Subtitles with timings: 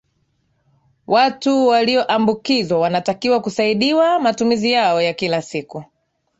[1.07, 5.83] watu waliyoambukizwa wanatakiwa kusaidiwa matumizi yao ya kila siku